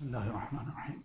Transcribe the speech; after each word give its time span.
بسم 0.00 0.04
الله 0.06 0.26
الرحمن 0.30 0.66
الرحيم 0.68 0.98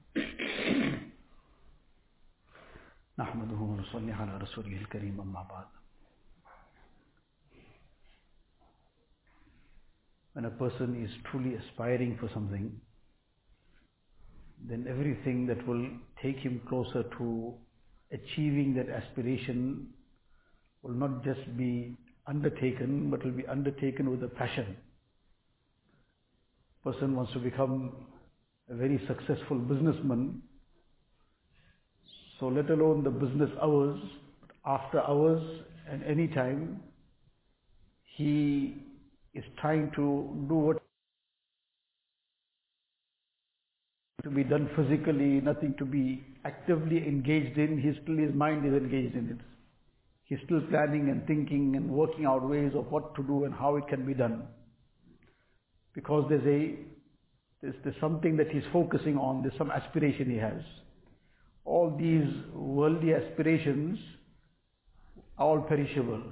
نحمده 3.20 3.60
ونصلي 3.60 4.12
على 4.12 4.38
رسوله 4.38 4.78
الكريم 4.78 5.22
أما 5.22 5.44
بعد 5.50 5.68
When 10.34 10.46
a 10.46 10.50
person 10.52 10.96
is 11.04 11.12
truly 11.30 11.56
aspiring 11.56 12.18
for 12.18 12.30
something, 12.34 12.72
then 14.66 14.86
everything 14.88 15.46
that 15.48 15.68
will 15.68 15.86
take 16.24 16.38
him 16.38 16.62
closer 16.70 17.04
to 17.18 17.54
achieving 18.14 18.74
that 18.76 18.88
aspiration 18.88 19.88
will 20.84 20.94
not 20.94 21.26
just 21.26 21.44
be 21.58 21.98
undertaken, 22.28 23.10
but 23.12 23.26
will 23.26 23.34
be 23.34 23.46
undertaken 23.46 24.10
with 24.10 24.24
a 24.24 24.30
passion. 24.30 24.78
Person 26.86 27.14
wants 27.14 27.34
to 27.34 27.40
become 27.40 27.92
a 28.71 28.75
very 28.75 29.01
successful 29.07 29.59
businessman, 29.59 30.43
so 32.39 32.49
let 32.49 32.69
alone 32.71 33.05
the 33.05 33.11
business 33.11 33.51
hours, 33.63 34.01
after 34.65 35.01
hours 35.01 35.43
and 35.89 36.03
any 36.05 36.29
time, 36.29 36.81
he 38.17 38.75
is 39.35 39.45
trying 39.61 39.91
to 39.95 40.47
do 40.49 40.55
what 40.55 40.83
to 44.25 44.31
be 44.31 44.43
done 44.43 44.69
physically, 44.75 45.41
nothing 45.41 45.75
to 45.79 45.85
be 45.85 46.25
actively 46.45 46.99
engaged 46.99 47.57
in, 47.59 47.81
he 47.81 47.93
still 48.03 48.17
his 48.17 48.35
mind 48.35 48.67
is 48.67 48.73
engaged 48.73 49.15
in 49.15 49.29
it. 49.31 49.39
He's 50.25 50.39
still 50.45 50.61
planning 50.69 51.09
and 51.11 51.25
thinking 51.27 51.77
and 51.77 51.89
working 51.89 52.25
out 52.27 52.49
ways 52.49 52.73
of 52.75 52.91
what 52.91 53.15
to 53.15 53.23
do 53.23 53.45
and 53.45 53.55
how 53.55 53.77
it 53.77 53.87
can 53.87 54.05
be 54.05 54.15
done. 54.15 54.49
Because 55.95 56.27
there's 56.29 56.47
a 56.47 56.96
there's, 57.83 57.97
something 58.01 58.37
that 58.37 58.49
he's 58.51 58.63
focusing 58.73 59.17
on, 59.17 59.43
there's 59.43 59.57
some 59.59 59.71
aspiration 59.71 60.31
he 60.31 60.37
has. 60.37 60.63
All 61.65 61.97
these 61.99 62.29
worldly 62.53 63.15
aspirations 63.15 63.99
are 65.39 65.47
all 65.47 65.61
perishable. 65.63 66.23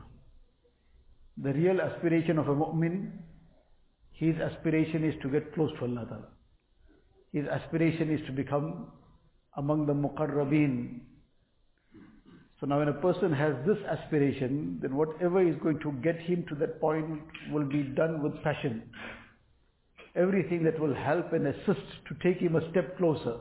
The 1.43 1.53
real 1.53 1.81
aspiration 1.81 2.39
of 2.39 2.49
a 2.49 2.55
mu'min, 2.55 3.11
his 4.13 4.37
aspiration 4.37 5.05
is 5.05 5.15
to 5.23 5.29
get 5.29 5.55
close 5.55 5.71
to 5.79 5.87
Allah. 5.87 6.29
His 7.33 7.47
aspiration 7.49 8.13
is 8.13 8.25
to 8.27 8.33
become 8.33 8.93
among 9.57 9.87
the 9.87 9.93
muqarrabeen. 9.93 11.01
So 12.61 12.67
now 12.67 12.79
when 12.79 12.89
a 12.89 12.93
person 12.93 13.33
has 13.33 13.55
this 13.67 13.79
aspiration, 13.91 14.79
then 14.81 14.95
whatever 14.95 15.47
is 15.47 15.57
going 15.61 15.81
to 15.81 15.93
get 16.03 16.17
him 16.21 16.45
to 16.49 16.55
that 16.57 16.81
point 16.81 17.21
will 17.51 17.65
be 17.65 17.83
done 17.83 18.23
with 18.23 18.41
passion 18.45 18.85
everything 20.17 20.63
that 20.65 20.79
will 20.79 20.95
help 20.95 21.33
and 21.33 21.47
assist 21.47 21.87
to 22.09 22.15
take 22.23 22.41
him 22.41 22.57
a 22.57 22.71
step 22.71 22.97
closer. 22.99 23.37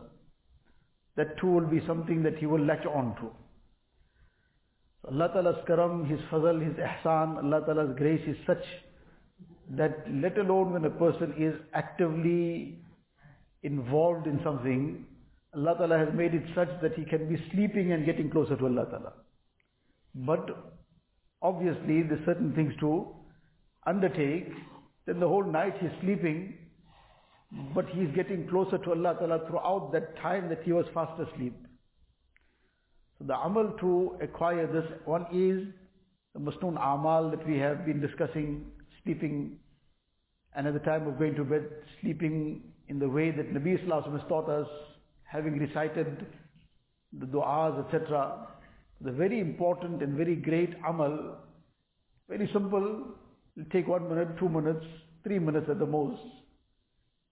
That 1.16 1.38
too 1.40 1.48
will 1.48 1.68
be 1.68 1.86
something 1.86 2.24
that 2.24 2.38
he 2.38 2.46
will 2.46 2.64
latch 2.66 2.86
on 2.86 3.16
to. 3.18 3.30
So 5.02 5.10
Allah 5.12 5.30
Ta'ala's 5.34 5.64
karam, 5.68 6.06
His 6.06 6.20
fazal, 6.32 6.66
His 6.66 6.76
ihsan, 6.76 7.38
Allah 7.44 7.62
Ta'ala's 7.66 7.96
grace 7.98 8.22
is 8.28 8.38
such 8.48 8.64
that 9.72 10.06
let 10.10 10.38
alone 10.38 10.74
when 10.74 10.86
a 10.86 10.90
person 10.90 11.34
is 11.38 11.54
actively 11.74 12.80
involved 13.64 14.28
in 14.28 14.40
something, 14.44 15.06
Allah 15.56 15.76
Ta'ala 15.78 15.98
has 16.00 16.10
made 16.14 16.34
it 16.34 16.44
such 16.56 16.70
that 16.82 16.94
he 16.96 17.06
can 17.06 17.30
be 17.30 17.42
sleeping 17.52 17.92
and 17.92 18.06
getting 18.06 18.30
closer 18.30 18.56
to 18.56 18.66
Allah 18.66 18.86
Ta'ala. 18.86 19.14
But 20.16 20.50
obviously 21.42 22.04
there's 22.04 22.26
certain 22.26 22.54
things 22.54 22.74
to 22.80 23.08
undertake, 23.86 24.50
then 25.06 25.20
the 25.20 25.28
whole 25.28 25.44
night 25.44 25.76
he's 25.80 25.92
sleeping, 26.02 26.58
but 27.74 27.88
he's 27.90 28.10
getting 28.16 28.48
closer 28.48 28.78
to 28.78 28.92
Allah 28.92 29.16
Ta'ala 29.20 29.48
throughout 29.48 29.92
that 29.94 30.18
time 30.18 30.50
that 30.50 30.64
he 30.64 30.72
was 30.72 30.86
fast 30.94 31.20
asleep. 31.20 31.56
So 33.20 33.26
the 33.26 33.36
amal 33.36 33.76
to 33.80 34.18
acquire 34.22 34.66
this, 34.68 34.86
one 35.06 35.26
is 35.32 35.68
the 36.34 36.40
masnoon 36.40 36.78
amal 36.78 37.30
that 37.30 37.48
we 37.48 37.58
have 37.60 37.86
been 37.86 38.02
discussing, 38.02 38.66
sleeping, 39.04 39.60
and 40.56 40.68
at 40.68 40.74
the 40.74 40.80
time 40.80 41.08
of 41.08 41.20
going 41.20 41.36
to 41.36 41.44
bed, 41.44 41.70
sleeping 42.02 42.64
in 42.88 43.00
the 43.00 43.08
way 43.08 43.32
that 43.32 43.54
Nabi 43.54 43.84
Sallallahu 43.84 44.20
has 44.20 44.28
taught 44.28 44.50
us, 44.50 44.68
having 45.24 45.60
recited 45.60 46.26
the 47.20 47.26
du'as, 47.26 47.86
etc. 47.86 48.48
The 49.02 49.12
very 49.12 49.40
important 49.40 50.02
and 50.02 50.16
very 50.18 50.36
great 50.36 50.74
amal, 50.88 51.38
very 52.28 52.50
simple, 52.52 53.08
it'll 53.56 53.70
take 53.72 53.88
one 53.88 54.10
minute, 54.10 54.38
two 54.40 54.50
minutes, 54.50 54.86
three 55.24 55.40
minutes 55.40 55.68
at 55.70 55.80
the 55.80 55.86
most, 55.86 56.22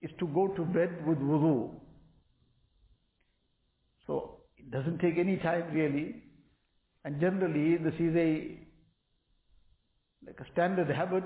is 0.01 0.11
to 0.19 0.27
go 0.27 0.47
to 0.47 0.63
bed 0.63 1.05
with 1.05 1.19
wudu. 1.19 1.71
So 4.07 4.37
it 4.57 4.71
doesn't 4.71 4.99
take 4.99 5.17
any 5.17 5.37
time 5.37 5.73
really. 5.73 6.15
And 7.03 7.19
generally 7.19 7.77
this 7.77 7.93
is 7.99 8.15
a 8.15 8.59
like 10.25 10.39
a 10.39 10.51
standard 10.51 10.89
habit 10.89 11.23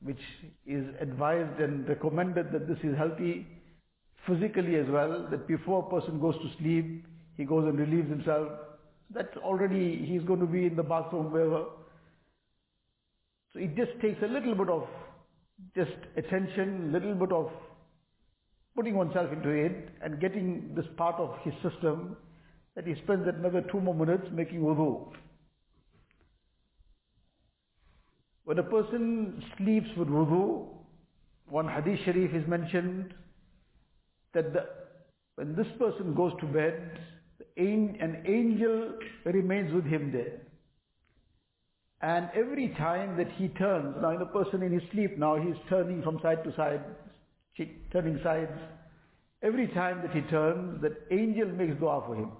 which 0.00 0.20
is 0.66 0.84
advised 1.00 1.60
and 1.60 1.88
recommended 1.88 2.52
that 2.52 2.68
this 2.68 2.78
is 2.82 2.96
healthy 2.96 3.46
physically 4.26 4.76
as 4.76 4.86
well, 4.88 5.26
that 5.30 5.48
before 5.48 5.86
a 5.86 5.90
person 5.90 6.20
goes 6.20 6.34
to 6.36 6.50
sleep, 6.58 7.04
he 7.36 7.44
goes 7.44 7.64
and 7.64 7.78
relieves 7.78 8.08
himself. 8.08 8.48
That's 9.10 9.36
already, 9.38 10.04
he's 10.06 10.22
going 10.22 10.40
to 10.40 10.46
be 10.46 10.66
in 10.66 10.76
the 10.76 10.82
bathroom, 10.82 11.32
wherever. 11.32 11.64
So 13.52 13.58
it 13.58 13.76
just 13.76 13.92
takes 14.00 14.22
a 14.22 14.26
little 14.26 14.54
bit 14.54 14.68
of 14.68 14.86
just 15.76 15.92
attention, 16.16 16.92
little 16.92 17.14
bit 17.14 17.32
of 17.32 17.50
putting 18.74 18.94
oneself 18.94 19.32
into 19.32 19.50
it 19.50 19.90
and 20.02 20.20
getting 20.20 20.74
this 20.74 20.86
part 20.96 21.16
of 21.16 21.36
his 21.42 21.54
system 21.62 22.16
that 22.74 22.86
he 22.86 22.94
spends 23.04 23.28
another 23.28 23.62
two 23.70 23.80
more 23.80 23.94
minutes 23.94 24.26
making 24.32 24.60
wudu. 24.60 25.12
When 28.44 28.58
a 28.58 28.62
person 28.62 29.44
sleeps 29.56 29.88
with 29.96 30.08
wudu, 30.08 30.68
one 31.48 31.68
hadith 31.68 32.00
sharif 32.04 32.34
is 32.34 32.48
mentioned 32.48 33.14
that 34.32 34.52
the, 34.52 34.66
when 35.34 35.54
this 35.54 35.66
person 35.78 36.14
goes 36.14 36.32
to 36.40 36.46
bed, 36.46 36.98
an 37.56 38.22
angel 38.26 38.94
remains 39.26 39.72
with 39.72 39.84
him 39.84 40.10
there. 40.12 40.40
And 42.00 42.30
every 42.34 42.68
time 42.70 43.16
that 43.16 43.30
he 43.32 43.48
turns, 43.48 43.94
now 44.00 44.10
in 44.10 44.22
a 44.22 44.26
person 44.26 44.62
in 44.62 44.72
his 44.72 44.82
sleep 44.90 45.18
now, 45.18 45.36
he's 45.36 45.54
turning 45.68 46.02
from 46.02 46.18
side 46.20 46.42
to 46.44 46.54
side, 46.56 46.82
turning 47.92 48.20
sides. 48.22 48.52
Every 49.42 49.68
time 49.68 50.02
that 50.02 50.12
he 50.14 50.22
turns, 50.30 50.80
that 50.82 50.92
angel 51.10 51.48
makes 51.48 51.78
dua 51.78 52.02
for 52.06 52.14
him. 52.14 52.32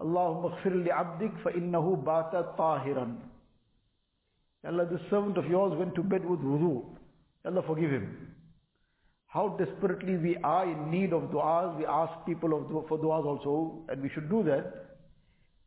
Allahumma 0.00 0.58
gfir 0.58 0.84
li 0.84 0.90
abdik 0.90 1.32
fa 1.42 1.50
innahu 1.50 2.04
bata 2.04 2.54
tahiran. 2.58 3.16
Allah, 4.66 4.86
this 4.90 5.00
servant 5.10 5.38
of 5.38 5.46
yours 5.46 5.76
went 5.78 5.94
to 5.94 6.02
bed 6.02 6.24
with 6.24 6.40
wudu. 6.40 6.84
Allah, 7.44 7.62
forgive 7.66 7.90
him. 7.90 8.34
How 9.26 9.56
desperately 9.58 10.16
we 10.16 10.36
are 10.44 10.70
in 10.70 10.90
need 10.90 11.12
of 11.12 11.22
du'as. 11.30 11.78
We 11.78 11.86
ask 11.86 12.12
people 12.26 12.54
of 12.54 12.88
for 12.88 12.98
du'as 12.98 13.24
also, 13.24 13.84
and 13.88 14.02
we 14.02 14.10
should 14.10 14.28
do 14.28 14.42
that. 14.44 14.98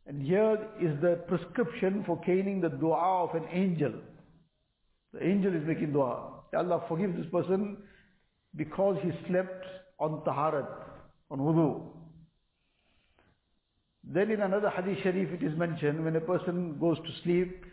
And 0.05 0.21
here 0.21 0.59
is 0.79 1.01
the 1.01 1.15
prescription 1.27 2.03
for 2.05 2.21
caning 2.21 2.61
the 2.61 2.69
dua 2.69 3.23
of 3.23 3.35
an 3.35 3.47
angel. 3.51 3.93
The 5.13 5.25
angel 5.25 5.55
is 5.55 5.65
making 5.65 5.93
dua. 5.93 6.31
Allah 6.55 6.83
forgive 6.87 7.15
this 7.15 7.25
person 7.31 7.77
because 8.55 8.97
he 9.03 9.11
slept 9.27 9.65
on 9.99 10.21
taharat, 10.25 10.67
on 11.29 11.39
wudu. 11.39 11.81
Then 14.03 14.29
in 14.31 14.41
another 14.41 14.69
hadith 14.69 14.99
sharif 15.03 15.29
it 15.31 15.43
is 15.43 15.57
mentioned 15.57 16.03
when 16.03 16.15
a 16.15 16.21
person 16.21 16.77
goes 16.79 16.97
to 16.97 17.23
sleep 17.23 17.65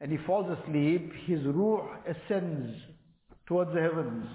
and 0.00 0.10
he 0.10 0.18
falls 0.26 0.56
asleep, 0.58 1.12
his 1.26 1.40
ruh 1.44 1.82
ascends 2.08 2.74
towards 3.46 3.74
the 3.74 3.82
heavens. 3.82 4.26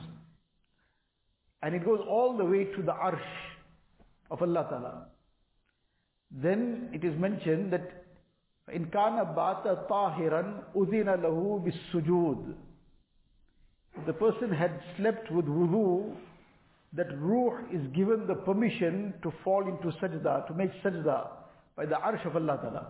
And 1.63 1.73
it 1.73 1.83
goes 1.83 1.99
all 2.07 2.37
the 2.37 2.45
way 2.45 2.65
to 2.65 2.81
the 2.83 2.91
arsh 2.91 3.19
of 4.29 4.41
Allah 4.43 4.67
Ta'ala. 4.69 5.05
Then 6.29 6.89
it 6.93 7.03
is 7.03 7.17
mentioned 7.19 7.73
that 7.73 8.05
in 8.71 8.85
kana 8.85 9.25
bata 9.25 9.85
tahiran 9.89 10.63
udina 10.75 11.17
lahu 11.17 11.63
bisujud. 11.65 12.53
The 14.05 14.13
person 14.13 14.51
had 14.51 14.81
slept 14.97 15.31
with 15.31 15.45
wudu, 15.45 16.15
that 16.93 17.07
ruh 17.19 17.59
is 17.73 17.81
given 17.93 18.27
the 18.27 18.35
permission 18.35 19.13
to 19.23 19.33
fall 19.43 19.67
into 19.67 19.97
sajda, 19.97 20.47
to 20.47 20.53
make 20.53 20.71
sajda 20.83 21.27
by 21.75 21.85
the 21.85 21.95
arsh 21.95 22.25
of 22.25 22.35
Allah 22.35 22.57
Ta'ala. 22.61 22.87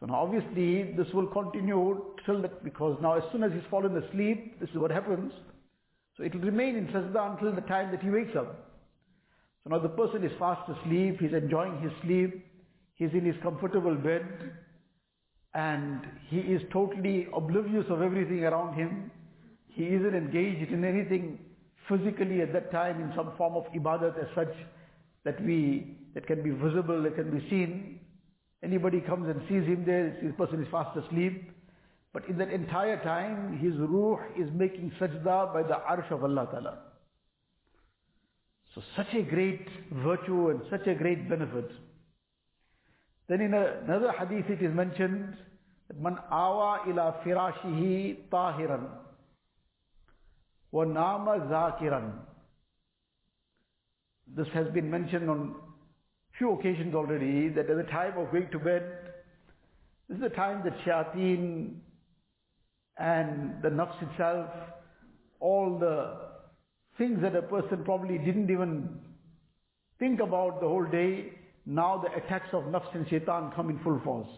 So 0.00 0.06
now 0.06 0.16
obviously 0.16 0.94
this 0.96 1.06
will 1.12 1.26
continue 1.26 2.04
till 2.26 2.42
that, 2.42 2.64
because 2.64 2.98
now 3.00 3.14
as 3.14 3.22
soon 3.32 3.44
as 3.44 3.52
he's 3.52 3.62
fallen 3.70 3.96
asleep, 3.96 4.58
this 4.60 4.70
is 4.70 4.76
what 4.76 4.90
happens. 4.90 5.32
So 6.16 6.24
it 6.24 6.34
will 6.34 6.42
remain 6.42 6.76
in 6.76 6.86
sajda 6.88 7.32
until 7.32 7.52
the 7.54 7.60
time 7.62 7.90
that 7.92 8.02
he 8.02 8.10
wakes 8.10 8.34
up. 8.36 8.70
So 9.62 9.70
now 9.70 9.78
the 9.78 9.88
person 9.88 10.24
is 10.24 10.32
fast 10.38 10.68
asleep, 10.68 11.20
he's 11.20 11.32
enjoying 11.32 11.80
his 11.80 11.92
sleep, 12.02 12.44
he's 12.94 13.12
in 13.12 13.24
his 13.24 13.36
comfortable 13.42 13.94
bed, 13.94 14.26
and 15.54 16.00
he 16.28 16.38
is 16.38 16.62
totally 16.72 17.28
oblivious 17.34 17.86
of 17.90 18.02
everything 18.02 18.44
around 18.44 18.74
him. 18.74 19.10
He 19.74 19.84
isn't 19.86 20.14
engaged 20.14 20.72
in 20.72 20.84
anything 20.84 21.38
physically 21.88 22.40
at 22.42 22.52
that 22.52 22.70
time 22.70 23.00
in 23.00 23.12
some 23.16 23.32
form 23.36 23.54
of 23.54 23.64
ibadat 23.72 24.18
as 24.18 24.28
such 24.34 24.54
that 25.24 25.42
we, 25.44 25.96
that 26.14 26.26
can 26.26 26.42
be 26.42 26.50
visible, 26.50 27.02
that 27.02 27.16
can 27.16 27.30
be 27.36 27.48
seen. 27.50 28.00
Anybody 28.62 29.00
comes 29.00 29.28
and 29.28 29.40
sees 29.48 29.66
him 29.66 29.84
there, 29.84 30.16
this 30.22 30.32
person 30.38 30.62
is 30.62 30.68
fast 30.70 30.96
asleep. 30.96 31.50
But 32.12 32.28
in 32.28 32.38
that 32.38 32.50
entire 32.50 33.02
time, 33.02 33.58
his 33.58 33.74
ruh 33.76 34.18
is 34.38 34.48
making 34.54 34.92
sajda 35.00 35.52
by 35.52 35.62
the 35.64 35.74
arsh 35.90 36.10
of 36.12 36.22
Allah 36.22 36.46
Ta'ala. 36.50 36.78
So 38.74 38.82
such 38.96 39.12
a 39.14 39.22
great 39.22 39.66
virtue 39.90 40.50
and 40.50 40.60
such 40.70 40.86
a 40.86 40.94
great 40.94 41.28
benefit. 41.28 41.70
Then 43.28 43.40
in 43.40 43.54
another 43.54 44.12
hadith 44.12 44.50
it 44.50 44.62
is 44.62 44.74
mentioned 44.74 45.36
that 45.88 46.00
man 46.00 46.18
awa 46.30 46.80
ila 46.88 47.20
firashihi 47.24 48.28
tahiran 48.30 48.86
wa 50.74 50.84
nama 50.84 51.38
zakiran. 51.48 52.10
This 54.36 54.48
has 54.54 54.66
been 54.74 54.90
mentioned 54.90 55.30
on 55.30 55.54
few 56.36 56.50
occasions 56.50 56.96
already 56.96 57.48
that 57.50 57.70
at 57.70 57.76
the 57.76 57.84
time 57.84 58.18
of 58.18 58.32
going 58.32 58.48
to 58.50 58.58
bed, 58.58 58.82
this 60.08 60.16
is 60.16 60.22
the 60.22 60.30
time 60.30 60.64
that 60.64 60.76
shayateen 60.84 61.76
and 62.98 63.62
the 63.62 63.68
nafs 63.68 64.02
itself, 64.10 64.50
all 65.38 65.78
the 65.78 66.16
things 66.98 67.22
that 67.22 67.36
a 67.36 67.42
person 67.42 67.84
probably 67.84 68.18
didn't 68.18 68.50
even 68.50 68.98
think 70.00 70.18
about 70.18 70.60
the 70.60 70.66
whole 70.66 70.86
day, 70.86 71.34
now 71.66 72.02
the 72.04 72.12
attacks 72.16 72.48
of 72.52 72.64
nafs 72.64 72.92
and 72.96 73.08
shaitan 73.08 73.52
come 73.54 73.70
in 73.70 73.78
full 73.84 74.00
force. 74.02 74.34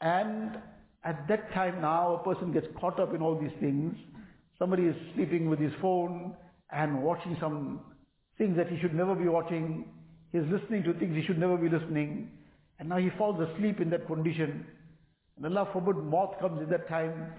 And 0.00 0.58
at 1.02 1.26
that 1.26 1.52
time 1.52 1.80
now 1.80 2.14
a 2.14 2.22
person 2.22 2.52
gets 2.52 2.68
caught 2.80 3.00
up 3.00 3.14
in 3.14 3.20
all 3.20 3.36
these 3.36 3.58
things. 3.58 3.96
Somebody 4.58 4.84
is 4.84 4.96
sleeping 5.14 5.48
with 5.50 5.58
his 5.58 5.72
phone 5.80 6.34
and 6.70 7.02
watching 7.02 7.36
some 7.40 7.80
things 8.38 8.56
that 8.56 8.68
he 8.68 8.78
should 8.80 8.94
never 8.94 9.14
be 9.14 9.28
watching. 9.28 9.84
He's 10.32 10.42
listening 10.50 10.82
to 10.84 10.94
things 10.94 11.14
he 11.14 11.24
should 11.24 11.38
never 11.38 11.56
be 11.56 11.68
listening. 11.68 12.30
And 12.78 12.88
now 12.88 12.98
he 12.98 13.10
falls 13.16 13.40
asleep 13.40 13.80
in 13.80 13.90
that 13.90 14.06
condition. 14.06 14.66
And 15.36 15.46
Allah 15.46 15.68
forbid 15.72 15.96
maut 15.96 16.40
comes 16.40 16.62
in 16.62 16.70
that 16.70 16.88
time, 16.88 17.32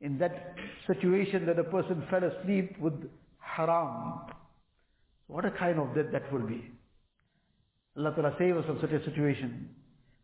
in 0.00 0.18
that 0.18 0.54
situation 0.86 1.46
that 1.46 1.58
a 1.58 1.64
person 1.64 2.04
fell 2.10 2.22
asleep 2.24 2.76
with 2.78 2.94
haram. 3.38 4.20
What 5.26 5.44
a 5.44 5.50
kind 5.50 5.78
of 5.78 5.94
death 5.94 6.12
that 6.12 6.32
will 6.32 6.46
be. 6.46 6.70
Allah 7.96 8.12
Ta'ala 8.14 8.34
save 8.38 8.56
us 8.56 8.66
from 8.66 8.78
such 8.80 8.90
a 8.90 9.04
situation. 9.04 9.68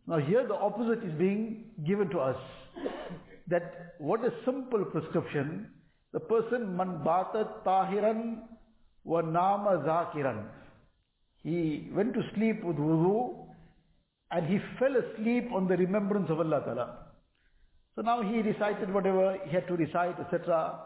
Now 0.06 0.19
here 0.19 0.46
the 0.46 0.54
opposite 0.54 1.02
is 1.04 1.12
being 1.19 1.64
given 1.86 2.08
to 2.10 2.19
us. 2.19 2.36
That 3.48 3.94
what 3.98 4.24
a 4.24 4.32
simple 4.44 4.84
prescription, 4.84 5.69
the 6.12 6.20
person 6.20 6.76
man 6.76 7.03
bata 7.05 7.49
tahiran 7.67 8.38
wa 9.05 9.20
nama 9.20 9.79
zakiran. 9.87 10.44
He 11.43 11.91
went 11.94 12.14
to 12.14 12.23
sleep 12.35 12.62
with 12.62 12.76
wudu 12.76 13.35
and 14.31 14.47
he 14.47 14.59
fell 14.79 14.94
asleep 14.97 15.50
on 15.53 15.69
the 15.69 15.76
remembrance 15.76 16.31
of 16.31 16.41
Allah 16.41 16.61
Ta'ala. 16.64 16.99
So 17.94 18.03
now 18.03 18.23
he 18.23 18.41
recited 18.41 18.93
whatever 18.93 19.38
he 19.44 19.50
had 19.50 19.67
to 19.69 19.76
recite, 19.76 20.19
etc. 20.19 20.79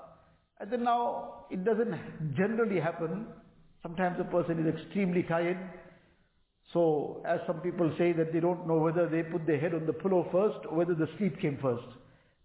And 0.60 0.70
then 0.70 0.82
now 0.84 1.46
it 1.50 1.64
doesn't 1.64 2.34
generally 2.36 2.80
happen. 2.80 3.26
Sometimes 3.82 4.18
a 4.18 4.24
person 4.24 4.66
is 4.66 4.74
extremely 4.74 5.22
tired. 5.22 5.58
So 6.72 7.22
as 7.24 7.38
some 7.46 7.60
people 7.60 7.92
say 7.96 8.12
that 8.12 8.32
they 8.32 8.40
don't 8.40 8.66
know 8.66 8.78
whether 8.78 9.08
they 9.08 9.22
put 9.22 9.46
their 9.46 9.60
head 9.60 9.74
on 9.74 9.86
the 9.86 9.92
pillow 9.92 10.26
first 10.32 10.66
or 10.68 10.76
whether 10.76 10.94
the 10.94 11.08
sleep 11.16 11.40
came 11.40 11.58
first 11.62 11.86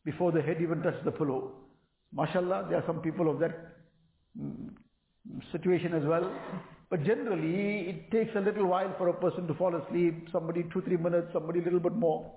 before 0.05 0.31
the 0.31 0.41
head 0.41 0.57
even 0.61 0.83
touched 0.83 1.03
the 1.03 1.11
pillow. 1.11 1.53
MashaAllah, 2.15 2.69
there 2.69 2.79
are 2.79 2.83
some 2.85 3.01
people 3.01 3.29
of 3.29 3.39
that 3.39 3.55
mm, 4.39 4.69
situation 5.51 5.93
as 5.93 6.03
well. 6.03 6.31
But 6.89 7.03
generally, 7.05 7.89
it 7.89 8.11
takes 8.11 8.35
a 8.35 8.41
little 8.41 8.65
while 8.65 8.93
for 8.97 9.07
a 9.07 9.13
person 9.13 9.47
to 9.47 9.53
fall 9.53 9.73
asleep, 9.75 10.27
somebody 10.31 10.65
two, 10.73 10.81
three 10.81 10.97
minutes, 10.97 11.27
somebody 11.31 11.61
a 11.61 11.63
little 11.63 11.79
bit 11.79 11.93
more. 11.93 12.33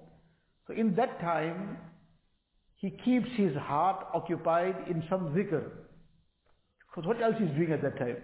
So 0.68 0.74
in 0.74 0.94
that 0.94 1.20
time, 1.20 1.76
he 2.76 2.90
keeps 2.90 3.28
his 3.36 3.56
heart 3.56 4.06
occupied 4.14 4.76
in 4.88 5.02
some 5.10 5.34
zikr. 5.34 5.70
Because 6.88 7.08
what 7.08 7.20
else 7.20 7.34
is 7.40 7.50
doing 7.56 7.72
at 7.72 7.82
that 7.82 7.98
time? 7.98 8.18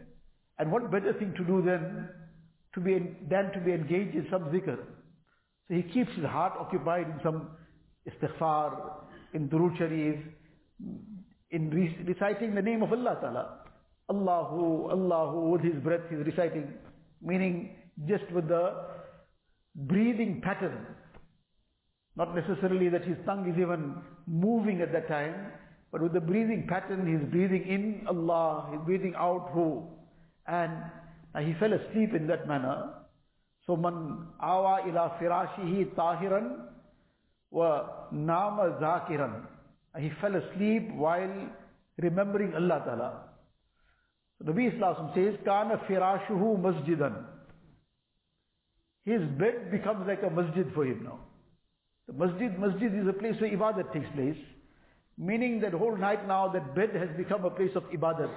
And 0.59 0.71
what 0.71 0.91
better 0.93 1.13
thing 1.15 1.35
to 1.37 1.45
do 1.45 1.63
than 1.63 2.09
to 2.75 2.81
be, 2.81 3.17
than 3.29 3.51
to 3.53 3.61
be 3.61 3.73
engaged 3.73 4.15
in 4.15 4.27
some 4.31 4.45
zikr? 4.45 4.77
So 5.67 5.75
he 5.75 5.83
keeps 5.83 6.13
his 6.15 6.25
heart 6.25 6.53
occupied 6.59 7.07
in 7.07 7.21
some 7.25 7.49
istighfar, 8.09 8.77
in 9.35 9.49
durood 9.49 9.77
sharif, 9.79 10.21
in 11.51 11.71
reciting 12.07 12.55
the 12.55 12.63
name 12.63 12.83
of 12.83 12.93
Allah 12.93 13.19
Ta'ala. 13.21 13.57
Allahu, 14.09 14.91
Allahu, 14.91 15.51
with 15.51 15.63
his 15.63 15.77
breath 15.83 16.01
he's 16.11 16.25
reciting, 16.27 16.73
meaning 17.23 17.77
just 18.09 18.31
with 18.33 18.49
the 18.49 18.75
breathing 19.75 20.41
pattern. 20.43 20.87
Not 22.17 22.35
necessarily 22.35 22.89
that 22.89 23.05
his 23.05 23.17
tongue 23.25 23.49
is 23.49 23.59
even 23.59 23.95
moving 24.27 24.81
at 24.81 24.93
that 24.93 25.09
time, 25.09 25.53
but 25.93 26.03
with 26.03 26.13
the 26.13 26.21
breathing 26.21 26.67
pattern, 26.69 27.07
he's 27.07 27.29
breathing 27.31 27.67
in 27.67 28.07
Allah, 28.07 28.69
he's 28.71 28.81
breathing 28.85 29.15
out 29.17 29.51
who. 29.53 29.87
And 30.47 30.73
he 31.39 31.55
fell 31.61 31.73
asleep 31.73 32.15
in 32.15 32.27
that 32.27 32.47
manner. 32.49 32.95
So 33.67 33.77
man 33.77 34.27
awa 34.43 34.89
ila 34.89 35.17
firashihi 35.21 35.95
tahiran 35.95 36.67
wa 37.51 37.87
nama 38.11 38.77
zakiran. 38.81 39.47
He 40.00 40.12
fell 40.22 40.36
asleep 40.36 40.94
while 40.94 41.50
remembering 41.98 42.54
Allah 42.54 42.82
Ta'ala. 42.86 43.24
So 44.38 44.52
Nabi 44.52 44.74
Islam 44.74 45.12
says, 45.16 45.36
Kana 45.46 45.78
firashuhu 45.90 46.60
masjidan. 46.60 47.24
His 49.06 49.22
bed 49.40 49.72
becomes 49.72 50.08
like 50.08 50.24
a 50.24 50.30
masjid 50.30 50.68
for 50.74 50.86
him 50.86 51.04
now. 51.04 51.20
The 52.08 52.14
masjid, 52.14 52.60
masjid 52.60 52.94
is 52.94 53.08
a 53.08 53.14
place 53.14 53.40
where 53.40 53.52
ibadat 53.52 53.94
takes 53.94 54.08
place. 54.16 54.38
Meaning 55.18 55.62
that 55.62 55.74
whole 55.74 55.96
night 55.96 56.28
now 56.28 56.50
that 56.50 56.76
bed 56.76 56.90
has 56.94 57.10
become 57.16 57.46
a 57.46 57.50
place 57.50 57.72
of 57.76 57.84
ibadat. 57.84 58.30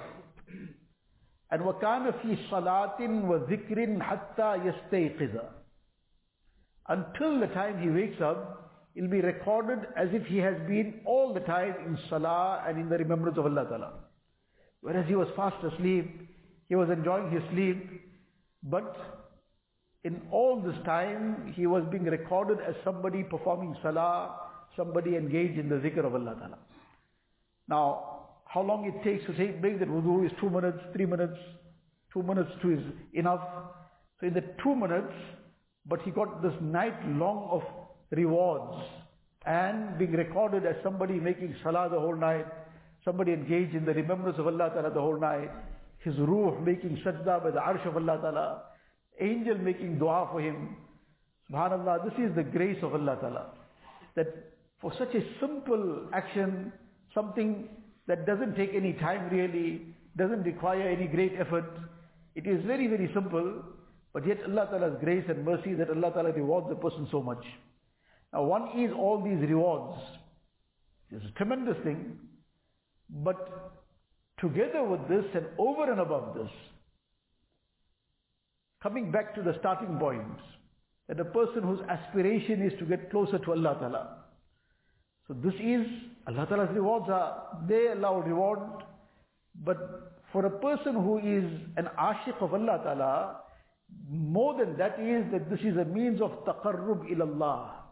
And 1.50 1.62
وَكَانَ 1.62 2.12
فِي 2.22 2.48
صَلَاةٍ 2.50 2.98
وَذِكْرٍ 3.00 3.98
حَتَّى 4.02 4.72
يَسْتَيْقِظَ 4.92 5.44
Until 6.88 7.40
the 7.40 7.46
time 7.48 7.82
he 7.82 7.88
wakes 7.88 8.20
up, 8.20 8.61
it'll 8.95 9.09
be 9.09 9.21
recorded 9.21 9.79
as 9.95 10.09
if 10.11 10.25
he 10.25 10.37
has 10.37 10.55
been 10.67 11.01
all 11.05 11.33
the 11.33 11.39
time 11.41 11.75
in 11.85 11.97
salah 12.09 12.63
and 12.67 12.79
in 12.79 12.89
the 12.89 12.97
remembrance 12.97 13.37
of 13.37 13.45
Allah 13.45 13.65
Ta'ala. 13.65 13.93
Whereas 14.81 15.07
he 15.07 15.15
was 15.15 15.27
fast 15.35 15.63
asleep, 15.63 16.29
he 16.67 16.75
was 16.75 16.89
enjoying 16.89 17.31
his 17.31 17.41
sleep, 17.51 18.01
but 18.63 18.95
in 20.03 20.21
all 20.31 20.61
this 20.61 20.75
time, 20.85 21.53
he 21.55 21.65
was 21.65 21.83
being 21.89 22.03
recorded 22.03 22.57
as 22.67 22.75
somebody 22.83 23.23
performing 23.23 23.75
salah, 23.81 24.35
somebody 24.75 25.15
engaged 25.15 25.57
in 25.57 25.69
the 25.69 25.75
zikr 25.75 26.05
of 26.05 26.13
Allah 26.13 26.35
Ta'ala. 26.39 26.57
Now, 27.67 28.13
how 28.45 28.61
long 28.61 28.85
it 28.85 29.03
takes 29.03 29.25
to 29.25 29.33
take, 29.35 29.61
make 29.61 29.79
that 29.79 29.87
wudu 29.87 30.25
is 30.25 30.31
two 30.39 30.49
minutes, 30.49 30.77
three 30.93 31.05
minutes, 31.05 31.37
two 32.13 32.21
minutes 32.21 32.49
two 32.61 32.71
is 32.71 32.83
enough. 33.13 33.41
So 34.19 34.27
in 34.27 34.33
the 34.33 34.43
two 34.61 34.75
minutes, 34.75 35.13
but 35.85 36.01
he 36.03 36.11
got 36.11 36.41
this 36.41 36.53
night 36.61 36.93
long 37.07 37.49
of 37.51 37.63
rewards 38.15 38.83
and 39.45 39.97
being 39.97 40.13
recorded 40.13 40.65
as 40.65 40.75
somebody 40.83 41.15
making 41.15 41.55
salah 41.63 41.89
the 41.89 41.99
whole 41.99 42.15
night, 42.15 42.45
somebody 43.03 43.33
engaged 43.33 43.75
in 43.75 43.85
the 43.85 43.93
remembrance 43.93 44.37
of 44.39 44.47
Allah 44.47 44.69
Ta'ala 44.69 44.91
the 44.93 45.01
whole 45.01 45.19
night, 45.19 45.49
his 45.99 46.15
ruh 46.17 46.59
making 46.61 47.01
sajda 47.05 47.43
by 47.43 47.51
the 47.51 47.59
arsh 47.59 47.85
of 47.87 47.95
Allah 47.95 48.19
Ta'ala, 48.21 48.61
angel 49.19 49.57
making 49.57 49.99
dua 49.99 50.29
for 50.31 50.41
him. 50.41 50.75
Subhanallah, 51.51 52.05
this 52.05 52.13
is 52.29 52.35
the 52.35 52.43
grace 52.43 52.81
of 52.81 52.93
Allah 52.93 53.17
Ta'ala. 53.19 53.45
That 54.15 54.53
for 54.79 54.93
such 54.97 55.13
a 55.15 55.21
simple 55.39 56.07
action, 56.13 56.71
something 57.13 57.67
that 58.07 58.25
doesn't 58.25 58.55
take 58.55 58.73
any 58.73 58.93
time 58.93 59.29
really, 59.29 59.81
doesn't 60.17 60.43
require 60.43 60.87
any 60.87 61.07
great 61.07 61.33
effort, 61.39 61.65
it 62.35 62.47
is 62.47 62.63
very, 62.65 62.87
very 62.87 63.09
simple, 63.13 63.61
but 64.13 64.25
yet 64.25 64.39
Allah 64.47 64.67
Ta'ala's 64.69 64.97
grace 65.01 65.25
and 65.27 65.45
mercy 65.45 65.73
that 65.75 65.89
Allah 65.89 66.11
Ta'ala 66.11 66.31
rewards 66.31 66.67
the 66.69 66.75
person 66.75 67.07
so 67.11 67.21
much. 67.21 67.43
Now 68.33 68.43
one 68.43 68.79
is 68.79 68.91
all 68.97 69.21
these 69.23 69.47
rewards. 69.47 69.99
It's 71.11 71.25
a 71.25 71.31
tremendous 71.37 71.77
thing, 71.83 72.17
but 73.09 73.73
together 74.39 74.83
with 74.83 75.07
this 75.07 75.25
and 75.35 75.45
over 75.59 75.91
and 75.91 76.01
above 76.01 76.35
this, 76.35 76.49
coming 78.81 79.11
back 79.11 79.35
to 79.35 79.43
the 79.43 79.55
starting 79.59 79.99
point, 79.99 80.39
that 81.07 81.19
a 81.19 81.25
person 81.25 81.61
whose 81.61 81.81
aspiration 81.87 82.61
is 82.63 82.73
to 82.79 82.85
get 82.85 83.11
closer 83.11 83.37
to 83.37 83.51
Allah 83.51 83.77
Ta'ala. 83.79 84.17
So 85.27 85.35
this 85.35 85.53
is, 85.61 85.85
Allah 86.27 86.47
Ta'ala's 86.47 86.73
rewards 86.73 87.05
are, 87.09 87.59
they 87.67 87.87
allow 87.87 88.19
reward, 88.21 88.59
but 89.63 90.21
for 90.31 90.45
a 90.45 90.49
person 90.49 90.95
who 90.95 91.19
is 91.19 91.43
an 91.77 91.87
ashiq 91.99 92.41
of 92.41 92.53
Allah 92.53 92.81
Ta'ala, 92.83 93.39
more 94.09 94.57
than 94.57 94.75
that 94.77 94.99
is 94.99 95.31
that 95.31 95.49
this 95.51 95.59
is 95.59 95.77
a 95.77 95.85
means 95.85 96.21
of 96.21 96.31
taqarrub 96.45 97.07
ilallah. 97.13 97.82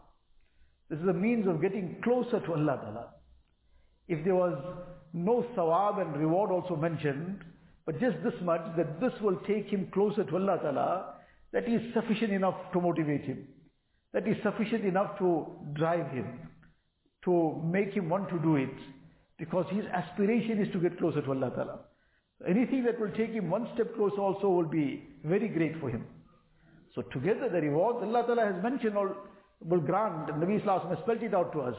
This 0.92 1.00
is 1.00 1.08
a 1.08 1.14
means 1.14 1.46
of 1.46 1.62
getting 1.62 1.96
closer 2.04 2.38
to 2.38 2.52
Allah 2.52 2.76
Ta'ala. 2.82 3.06
If 4.08 4.22
there 4.26 4.34
was 4.34 4.52
no 5.14 5.46
sawab 5.56 6.02
and 6.02 6.14
reward 6.18 6.50
also 6.50 6.76
mentioned, 6.76 7.38
but 7.86 7.98
just 7.98 8.22
this 8.22 8.34
much 8.42 8.60
that 8.76 9.00
this 9.00 9.12
will 9.22 9.36
take 9.46 9.68
him 9.68 9.88
closer 9.94 10.22
to 10.22 10.36
Allah 10.36 10.58
Ta'ala, 10.60 11.14
that 11.54 11.66
is 11.66 11.80
sufficient 11.94 12.30
enough 12.30 12.56
to 12.74 12.80
motivate 12.82 13.22
him. 13.22 13.48
That 14.12 14.28
is 14.28 14.36
sufficient 14.42 14.84
enough 14.84 15.18
to 15.18 15.46
drive 15.72 16.10
him, 16.10 16.26
to 17.24 17.58
make 17.64 17.94
him 17.94 18.10
want 18.10 18.28
to 18.28 18.38
do 18.40 18.56
it. 18.56 18.76
Because 19.38 19.64
his 19.70 19.86
aspiration 19.86 20.60
is 20.60 20.70
to 20.74 20.78
get 20.78 20.98
closer 20.98 21.22
to 21.22 21.30
Allah 21.30 21.52
Ta'ala. 21.56 21.78
Anything 22.46 22.84
that 22.84 23.00
will 23.00 23.12
take 23.12 23.30
him 23.30 23.48
one 23.48 23.66
step 23.72 23.94
closer 23.96 24.20
also 24.20 24.50
will 24.50 24.68
be 24.68 25.08
very 25.24 25.48
great 25.48 25.80
for 25.80 25.88
him. 25.88 26.04
So 26.94 27.00
together 27.00 27.48
the 27.48 27.62
rewards 27.62 28.00
Allah 28.02 28.26
Ta'ala 28.26 28.52
has 28.52 28.62
mentioned 28.62 28.98
all 28.98 29.08
will 29.64 29.80
grant. 29.80 30.28
Nabi 30.28 30.60
Islam 30.60 30.88
has 30.88 30.98
spelled 31.02 31.22
it 31.22 31.34
out 31.34 31.52
to 31.52 31.60
us. 31.60 31.76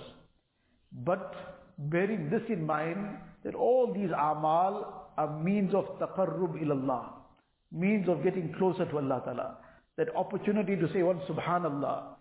But 1.05 1.33
bearing 1.77 2.29
this 2.29 2.41
in 2.49 2.65
mind, 2.65 3.17
that 3.43 3.55
all 3.55 3.93
these 3.93 4.09
amal 4.11 5.11
are 5.17 5.39
means 5.39 5.73
of 5.73 5.85
taqarrub 5.99 6.61
ilallah, 6.63 7.09
means 7.71 8.07
of 8.07 8.23
getting 8.23 8.53
closer 8.57 8.85
to 8.85 8.97
Allah 8.97 9.21
Ta'ala. 9.25 9.57
That 9.97 10.15
opportunity 10.15 10.75
to 10.75 10.91
say 10.93 11.03
one 11.03 11.19
subhanallah, 11.29 12.15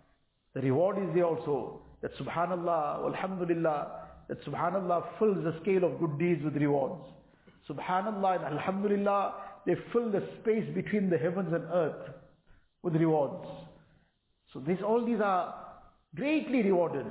the 0.54 0.60
reward 0.60 0.98
is 0.98 1.14
there 1.14 1.24
also. 1.24 1.82
That 2.02 2.14
subhanallah, 2.16 3.06
alhamdulillah, 3.06 3.92
that 4.28 4.44
subhanallah 4.44 5.18
fills 5.18 5.44
the 5.44 5.58
scale 5.62 5.84
of 5.84 5.98
good 6.00 6.18
deeds 6.18 6.42
with 6.44 6.56
rewards. 6.56 7.02
Subhanallah 7.68 8.36
and 8.36 8.58
alhamdulillah, 8.58 9.34
they 9.64 9.76
fill 9.92 10.10
the 10.10 10.26
space 10.40 10.64
between 10.74 11.08
the 11.08 11.16
heavens 11.16 11.52
and 11.52 11.64
earth 11.72 12.10
with 12.82 12.94
rewards. 12.96 13.46
So 14.52 14.60
this, 14.60 14.78
all 14.86 15.04
these 15.04 15.20
are 15.20 15.54
greatly 16.14 16.62
rewarded. 16.62 17.10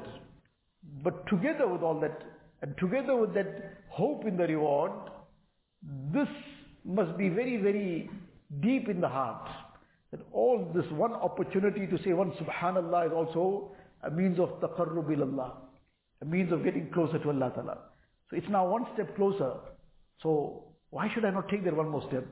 But 1.04 1.28
together 1.28 1.68
with 1.68 1.82
all 1.82 2.00
that, 2.02 2.22
and 2.62 2.76
together 2.78 3.16
with 3.16 3.34
that 3.34 3.78
hope 3.90 4.26
in 4.26 4.38
the 4.38 4.48
reward, 4.48 4.92
this 6.14 6.28
must 6.86 7.18
be 7.18 7.30
very, 7.30 7.58
very 7.58 8.10
deep 8.62 8.90
in 8.90 9.02
the 9.02 9.10
heart. 9.10 9.50
That 10.12 10.22
all 10.32 10.72
this 10.76 10.86
one 10.92 11.14
opportunity 11.14 11.88
to 11.88 12.04
say 12.04 12.14
one 12.14 12.32
subhanallah 12.32 13.08
is 13.08 13.14
also 13.14 13.72
a 14.04 14.12
means 14.12 14.40
of 14.40 14.50
taqarrub 14.60 15.08
ilallah, 15.08 15.54
a 16.22 16.26
means 16.26 16.52
of 16.52 16.64
getting 16.64 16.92
closer 16.92 17.18
to 17.20 17.30
Allah 17.30 17.52
Ta'ala. 17.56 17.78
So 18.30 18.38
it's 18.38 18.50
now 18.50 18.68
one 18.68 18.86
step 18.94 19.16
closer. 19.16 19.54
So 20.22 20.64
why 20.90 21.10
should 21.14 21.26
I 21.26 21.32
not 21.32 21.48
take 21.50 21.64
that 21.64 21.76
one 21.76 21.90
more 21.90 22.04
step? 22.10 22.26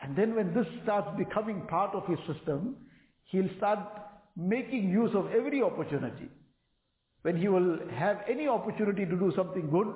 And 0.00 0.16
then 0.16 0.34
when 0.34 0.54
this 0.54 0.66
starts 0.82 1.08
becoming 1.18 1.62
part 1.68 1.94
of 1.94 2.06
his 2.06 2.18
system, 2.32 2.76
he'll 3.24 3.50
start 3.58 3.80
making 4.36 4.90
use 4.90 5.10
of 5.14 5.26
every 5.32 5.62
opportunity. 5.62 6.28
When 7.22 7.36
he 7.36 7.48
will 7.48 7.78
have 7.94 8.18
any 8.28 8.48
opportunity 8.48 9.04
to 9.04 9.16
do 9.16 9.32
something 9.36 9.68
good, 9.70 9.88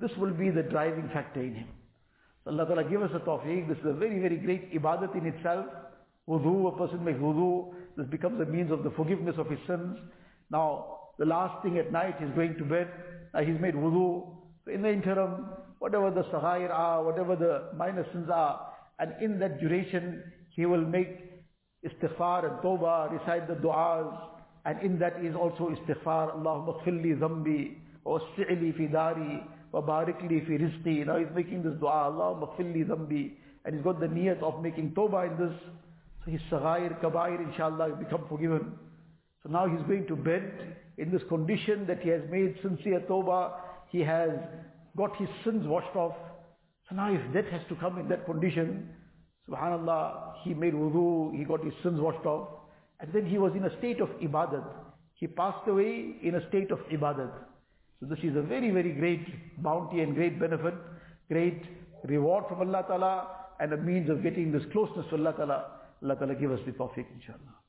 this 0.00 0.10
will 0.18 0.32
be 0.32 0.50
the 0.50 0.62
driving 0.62 1.08
factor 1.12 1.40
in 1.40 1.54
him. 1.54 1.68
So 2.44 2.50
Allah 2.50 2.66
Ta'ala 2.66 2.84
give 2.84 3.02
us 3.02 3.10
a 3.14 3.20
tawfiq. 3.20 3.68
This 3.68 3.78
is 3.78 3.86
a 3.86 3.92
very, 3.92 4.20
very 4.20 4.36
great 4.36 4.72
ibadat 4.74 5.14
in 5.16 5.26
itself. 5.26 5.66
Wudu, 6.28 6.74
a 6.74 6.76
person 6.76 7.04
makes 7.04 7.18
wudu. 7.18 7.74
This 7.96 8.06
becomes 8.06 8.40
a 8.40 8.44
means 8.44 8.70
of 8.70 8.82
the 8.82 8.90
forgiveness 8.90 9.36
of 9.38 9.48
his 9.48 9.58
sins. 9.66 9.98
Now, 10.50 10.98
the 11.18 11.24
last 11.26 11.62
thing 11.62 11.78
at 11.78 11.92
night, 11.92 12.16
he's 12.18 12.30
going 12.34 12.56
to 12.58 12.64
bed. 12.64 12.88
Now 13.34 13.40
he's 13.40 13.60
made 13.60 13.74
wudu. 13.74 14.26
So 14.64 14.72
in 14.72 14.82
the 14.82 14.90
interim, 14.90 15.46
whatever 15.78 16.10
the 16.10 16.24
saghair 16.24 16.70
are, 16.70 17.04
whatever 17.04 17.36
the 17.36 17.76
minor 17.76 18.06
sins 18.12 18.28
are, 18.32 18.72
and 18.98 19.14
in 19.22 19.38
that 19.38 19.60
duration, 19.60 20.22
he 20.50 20.66
will 20.66 20.84
make 20.84 21.27
istighfar 21.84 22.50
and 22.50 22.60
tawbah, 22.62 23.12
recite 23.12 23.46
the 23.48 23.54
du'as, 23.54 24.12
and 24.64 24.82
in 24.82 24.98
that 24.98 25.24
is 25.24 25.34
also 25.34 25.70
istighfar, 25.70 26.36
Allahumma 26.36 26.82
khfirli 26.82 27.18
dhambi, 27.18 27.76
wa 28.04 28.18
wassi'li 28.18 28.76
fi 28.76 28.86
dari, 28.86 29.42
wa 29.72 29.80
barik 29.80 30.20
fi 30.20 30.58
rizqi. 30.58 31.06
Now 31.06 31.18
he's 31.18 31.28
making 31.34 31.62
this 31.62 31.74
dua, 31.80 32.10
Allahumma 32.10 32.56
khfirli 32.56 32.86
dhambi, 32.86 33.32
and 33.64 33.74
he's 33.74 33.84
got 33.84 34.00
the 34.00 34.06
niyat 34.06 34.42
of 34.42 34.62
making 34.62 34.92
tawbah 34.92 35.30
in 35.30 35.46
this. 35.46 35.56
So 36.24 36.30
his 36.30 36.40
saghair, 36.50 37.00
kabair, 37.00 37.40
inshallah, 37.48 37.96
become 37.96 38.24
forgiven. 38.28 38.72
So 39.42 39.50
now 39.50 39.68
he's 39.68 39.86
going 39.86 40.06
to 40.08 40.16
bed 40.16 40.76
in 40.98 41.12
this 41.12 41.22
condition 41.28 41.86
that 41.86 42.00
he 42.00 42.08
has 42.08 42.22
made 42.30 42.56
sincere 42.62 43.00
tawbah, 43.08 43.52
he 43.88 44.00
has 44.00 44.30
got 44.96 45.16
his 45.16 45.28
sins 45.44 45.66
washed 45.66 45.94
off. 45.94 46.16
So 46.88 46.96
now 46.96 47.12
if 47.12 47.32
that 47.34 47.46
has 47.52 47.62
to 47.68 47.76
come 47.76 47.98
in 47.98 48.08
that 48.08 48.26
condition, 48.26 48.90
subhanallah, 49.49 50.33
he 50.43 50.53
made 50.53 50.73
wudu, 50.73 51.35
he 51.37 51.43
got 51.43 51.63
his 51.63 51.73
sins 51.83 51.99
washed 51.99 52.25
off, 52.25 52.47
and 52.99 53.11
then 53.13 53.25
he 53.25 53.37
was 53.37 53.53
in 53.55 53.65
a 53.65 53.77
state 53.79 53.99
of 54.01 54.09
ibadat. 54.21 54.63
He 55.15 55.27
passed 55.27 55.67
away 55.67 56.15
in 56.21 56.35
a 56.35 56.47
state 56.49 56.71
of 56.71 56.79
ibadat. 56.91 57.31
So 57.99 58.05
this 58.07 58.19
is 58.23 58.35
a 58.35 58.41
very, 58.41 58.69
very 58.71 58.91
great 58.93 59.61
bounty 59.63 60.01
and 60.01 60.15
great 60.15 60.39
benefit, 60.39 60.73
great 61.29 61.63
reward 62.05 62.45
from 62.49 62.61
Allah 62.61 62.83
Ta'ala, 62.87 63.27
and 63.59 63.71
a 63.73 63.77
means 63.77 64.09
of 64.09 64.23
getting 64.23 64.51
this 64.51 64.63
closeness 64.71 65.05
to 65.09 65.15
Allah 65.15 65.33
Ta'ala. 65.33 65.65
Allah 66.03 66.15
Ta'ala 66.15 66.35
give 66.35 66.51
us 66.51 66.59
the 66.65 66.71
tawfiq, 66.73 67.05
inshallah. 67.15 67.59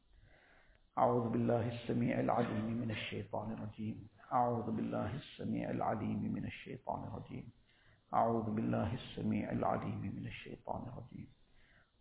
أعوذ 0.98 1.28
بالله 1.30 1.68
السميع 1.68 2.20
العليم 2.20 2.66
من 2.82 2.90
الشيطان 2.90 3.52
الرجيم 3.52 4.08
أعوذ 4.32 4.70
بالله 4.70 5.10
السميع 5.16 5.70
العليم 5.70 6.32
من 6.34 6.44
الشيطان 6.46 7.04
الرجيم 7.10 7.44
أعوذ 8.14 8.50
بالله 8.50 8.94
السميع 8.94 9.52
العليم 9.52 10.12
من 10.16 10.26
الشيطان 10.26 10.82
الرجيم 10.86 11.26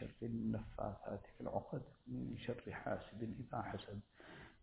شر 0.00 0.14
النفاثات 0.22 1.26
في 1.36 1.40
العقد 1.40 1.82
من 2.06 2.38
شر 2.38 2.72
حاسد 2.72 3.22
إذا 3.22 3.62
حسد. 3.62 4.00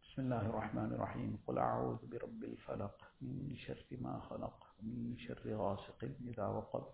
بسم 0.04 0.22
الله 0.22 0.46
الرحمن 0.46 0.94
الرحيم. 0.94 1.38
قل 1.48 1.58
أعوذ 1.58 1.98
برب 2.12 2.44
الفلق 2.44 2.96
من 3.22 3.56
شر 3.56 3.86
ما 3.92 4.20
خلق 4.20 4.68
من 4.82 5.18
شر 5.18 5.56
غاسق 5.56 6.04
إذا 6.04 6.48
وقب 6.48 6.86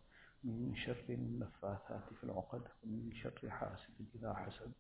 من 0.44 0.76
شر 0.76 1.06
النفاثات 1.10 2.14
في 2.14 2.24
العقد 2.24 2.64
من 2.84 3.12
شر 3.14 3.50
حاسد 3.50 4.10
إذا 4.16 4.34
حسد. 4.34 4.72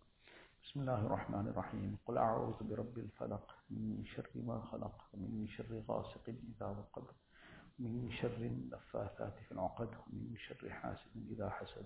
بسم 0.63 0.79
الله 0.79 1.05
الرحمن 1.05 1.47
الرحيم. 1.47 1.97
قل 2.05 2.17
أعوذ 2.17 2.63
برب 2.63 2.97
الفلق 2.97 3.55
من 3.69 4.05
شر 4.05 4.29
ما 4.35 4.61
خلق 4.61 5.09
من 5.13 5.47
شر 5.47 5.83
غاسق 5.87 6.29
إذا 6.29 6.67
وقب 6.67 7.05
من 7.79 8.11
شر 8.11 8.37
النفاثات 8.37 9.33
في 9.45 9.51
العقد 9.51 9.89
من 10.07 10.35
شر 10.37 10.69
حاسد 10.69 11.13
إذا 11.31 11.49
حسد. 11.49 11.85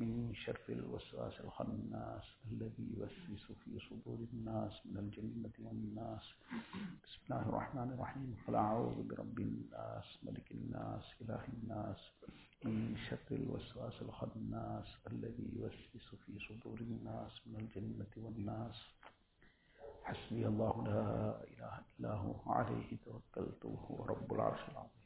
من 0.00 0.34
شر 0.34 0.60
الوسواس 0.68 1.40
الخناس 1.40 2.24
الذي 2.52 2.86
يوسوس 2.96 3.52
في 3.52 3.78
صدور 3.88 4.18
الناس 4.32 4.86
من 4.86 4.96
الجنة 4.98 5.52
والناس. 5.58 6.22
بسم 7.04 7.20
الله 7.30 7.48
الرحمن 7.48 7.92
الرحيم. 7.92 8.36
قل 8.46 8.54
أعوذ 8.54 9.08
برب 9.08 9.38
الناس 9.38 10.18
ملك 10.22 10.50
الناس 10.50 11.04
إله 11.20 11.48
الناس. 11.48 12.00
من 12.64 12.96
شر 12.96 13.28
الوسواس 13.30 14.02
الخناس 14.02 14.86
الذي 15.06 15.50
يوسوس 15.56 16.14
في 16.26 16.38
صدور 16.48 16.80
الناس 16.80 17.32
من 17.46 17.60
الجنة 17.60 18.12
والناس. 18.16 18.76
حسبي 20.04 20.46
الله 20.46 20.84
لا 20.84 21.42
إله 21.44 21.74
إلا 22.00 22.12
هو 22.12 22.52
عليه 22.52 22.96
توكلت 23.04 23.64
وهو 23.64 24.04
رب 24.04 24.32
العرش 24.32 24.60
العظيم. 24.68 25.05